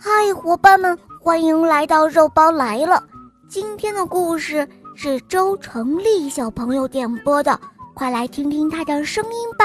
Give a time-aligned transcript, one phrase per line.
[0.00, 3.02] 嗨，伙伴们，欢迎来到肉包来了。
[3.48, 7.58] 今天的故事是周成立小朋友点播的，
[7.94, 9.64] 快来听听他的声音吧。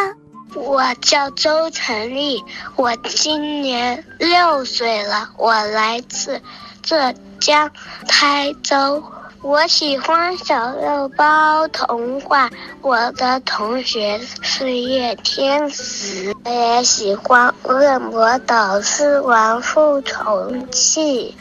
[0.56, 2.44] 我叫周成立，
[2.76, 6.42] 我今年六岁了，我来自
[6.82, 7.70] 浙江
[8.08, 9.04] 台州。
[9.44, 12.50] 我喜欢小肉包童话，
[12.82, 16.34] 我的同学是叶天使。
[16.46, 21.36] 我也喜欢恶魔导师王复仇记。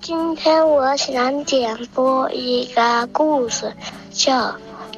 [0.00, 3.72] 今天我想点播一个故事，
[4.10, 4.32] 叫《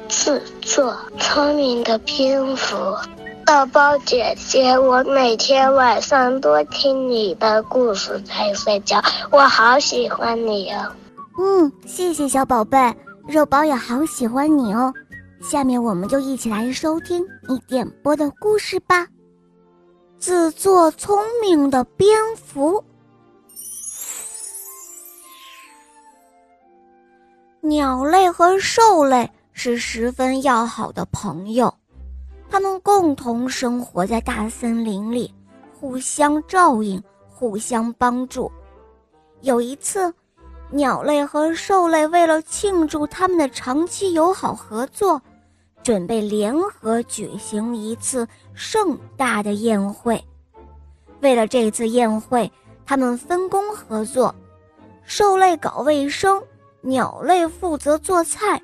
[0.09, 2.75] 自作聪明的蝙蝠》。
[3.45, 10.91] 肉包姐姐，我每天晚上都听你的故事才睡觉，我好喜欢你哦。
[11.39, 12.77] 嗯，谢谢小宝贝，
[13.27, 14.91] 肉包也好喜欢你哦。
[15.39, 19.07] 下面我们就一起来收听你点播的故事吧。
[20.17, 22.83] 自作聪明的蝙蝠，
[27.61, 31.71] 鸟类和兽类是十分要好的朋友，
[32.49, 35.31] 它们共同生活在大森林里，
[35.79, 38.51] 互相照应，互相帮助。
[39.41, 40.11] 有一次。
[40.69, 45.21] 鸟类和兽类为了庆祝他们的长期友好合作，
[45.81, 50.21] 准备联合举行一次盛大的宴会。
[51.21, 52.51] 为了这次宴会，
[52.85, 54.33] 他们分工合作：
[55.03, 56.43] 兽类搞卫生，
[56.81, 58.61] 鸟类负责做菜。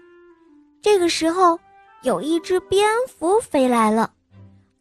[0.82, 1.58] 这个时候，
[2.02, 2.86] 有一只蝙
[3.18, 4.12] 蝠飞来了，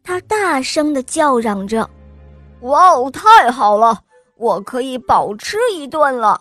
[0.03, 1.89] 它大声地叫嚷着
[2.61, 3.97] ：“哇哦，太好了，
[4.35, 6.39] 我可以饱吃一顿了！”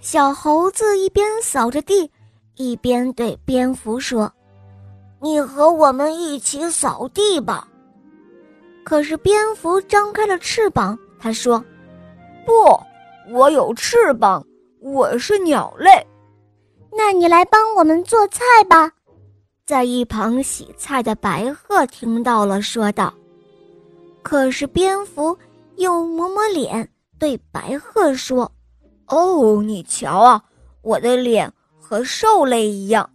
[0.00, 2.10] 小猴子一边扫着地，
[2.54, 4.32] 一边对蝙蝠说
[5.20, 7.66] ：“你和我们一起扫地吧。”
[8.84, 11.62] 可是蝙蝠张开了翅膀，他说
[12.46, 12.52] ：“不，
[13.32, 14.42] 我有翅膀，
[14.80, 15.90] 我是鸟类。”
[16.96, 18.90] 那你来帮我们做菜吧。
[19.66, 23.12] 在一旁洗菜的白鹤听到了，说道
[24.22, 25.36] ：“可是蝙蝠
[25.76, 26.88] 又抹抹脸，
[27.18, 28.50] 对白鹤说。”
[29.08, 30.42] 哦，你瞧啊，
[30.82, 33.08] 我的脸和兽类一样，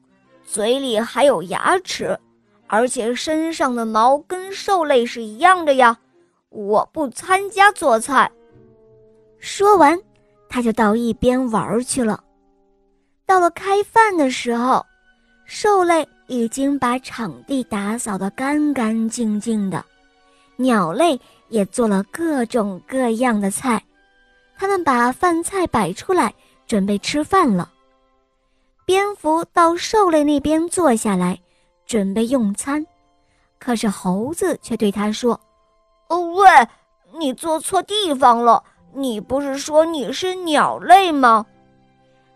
[0.43, 2.19] 嘴里还有牙齿，
[2.67, 5.97] 而且身上的毛跟兽类是一样的呀。
[6.49, 8.31] 我不参加做菜。
[9.39, 9.99] 说完，
[10.47, 12.23] 他就到一边玩去了。
[13.25, 14.85] 到了开饭的时候，
[15.45, 19.83] 兽类已经把场地打扫得干干净净的，
[20.55, 23.83] 鸟类也做了各种各样的菜。
[24.57, 26.33] 他们把饭菜摆出来，
[26.67, 27.69] 准备吃饭了。
[28.85, 31.39] 蝙蝠到兽类那边坐下来，
[31.85, 32.85] 准备用餐。
[33.59, 35.39] 可是猴子却对他说
[36.09, 36.49] ：“哦喂，
[37.17, 38.61] 你坐错地方了！
[38.93, 41.45] 你不是说你是鸟类吗？”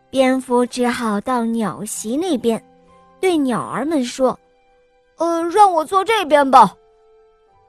[0.10, 2.64] 蝙蝠只好到鸟席那边，
[3.20, 4.40] 对鸟儿们说
[5.18, 6.74] ：“呃，让我坐这边吧。”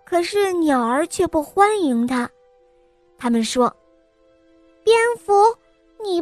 [0.06, 2.30] 可是鸟儿却不欢迎他，
[3.18, 3.74] 他们说。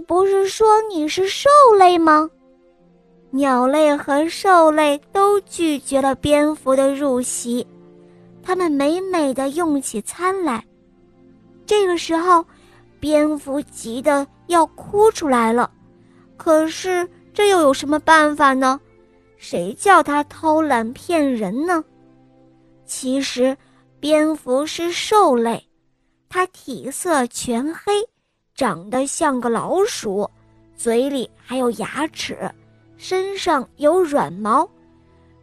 [0.07, 2.31] 不是说你是兽类吗？
[3.31, 7.67] 鸟类和兽类都拒绝了蝙蝠的入席，
[8.43, 10.65] 它们美美的用起餐来。
[11.67, 12.45] 这个时候，
[13.01, 15.71] 蝙蝠急得要哭出来了。
[16.37, 18.81] 可是这又有什么办法呢？
[19.37, 21.85] 谁叫他偷懒骗人呢？
[22.87, 23.57] 其实，
[23.99, 25.63] 蝙蝠是兽类，
[26.29, 28.07] 它体色全黑。
[28.57, 30.29] 长得像个老鼠，
[30.75, 32.51] 嘴里还有牙齿，
[32.97, 34.67] 身上有软毛，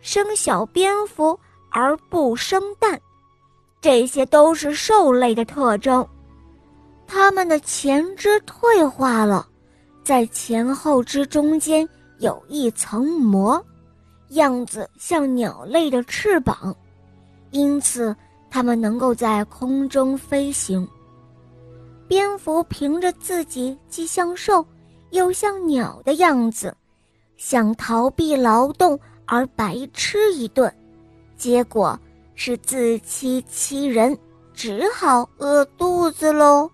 [0.02, 1.40] 生小蝙蝠
[1.72, 3.00] 而不生蛋，
[3.80, 6.06] 这些都是兽类的特征。
[7.06, 9.48] 它们的前肢退化了，
[10.04, 11.88] 在前后肢中间
[12.18, 13.64] 有一层膜，
[14.30, 16.76] 样子像鸟类的翅膀，
[17.52, 18.16] 因此
[18.50, 20.88] 它们能够在空中飞行。
[22.14, 24.64] 蝙蝠凭着自己既像兽
[25.10, 26.72] 又像鸟的样子，
[27.38, 30.72] 想逃避劳动而白吃一顿，
[31.36, 32.00] 结果
[32.36, 34.16] 是自欺欺人，
[34.54, 36.70] 只好饿肚子喽。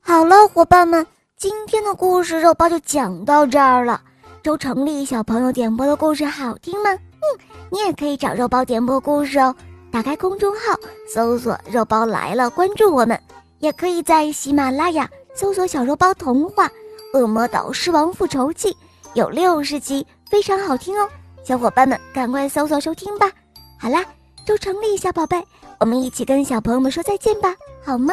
[0.00, 1.06] 好了，伙伴们，
[1.36, 4.00] 今天的故事肉包就讲到这儿了。
[4.42, 6.88] 周成立小朋友点播的故事好听吗？
[6.90, 7.24] 嗯，
[7.70, 9.54] 你也可以找肉包点播故事哦。
[9.92, 10.74] 打开公众号，
[11.06, 13.20] 搜索“肉包来了”，关注我们。
[13.64, 16.68] 也可以在喜马拉雅搜索“小肉包童话”
[17.18, 18.68] 《恶魔岛狮王复仇记》，
[19.14, 21.08] 有六十集，非常好听哦！
[21.42, 23.32] 小伙伴们赶快搜索收听吧！
[23.80, 24.04] 好啦，
[24.46, 25.42] 都成立小宝贝，
[25.80, 28.12] 我们一起跟小朋友们说再见吧，好吗？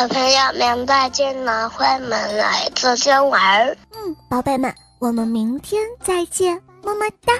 [0.00, 3.76] 小朋友们再见了，欢迎们来做家玩儿。
[3.94, 7.34] 嗯，宝贝们，我们明天再见，么么哒。